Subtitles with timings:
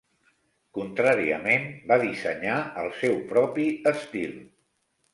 [0.77, 4.39] Contràriament, va dissenyar el seu propi estil.